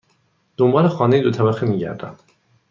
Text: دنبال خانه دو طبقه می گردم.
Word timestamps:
دنبال 0.57 0.87
خانه 0.87 1.21
دو 1.21 1.31
طبقه 1.31 1.67
می 1.67 1.79
گردم. 1.79 2.15